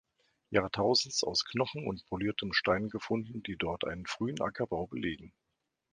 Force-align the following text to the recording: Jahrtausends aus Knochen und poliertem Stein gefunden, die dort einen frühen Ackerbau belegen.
Jahrtausends 0.49 1.23
aus 1.23 1.45
Knochen 1.45 1.85
und 1.85 2.07
poliertem 2.07 2.53
Stein 2.53 2.89
gefunden, 2.89 3.43
die 3.43 3.55
dort 3.55 3.85
einen 3.85 4.07
frühen 4.07 4.41
Ackerbau 4.41 4.87
belegen. 4.87 5.31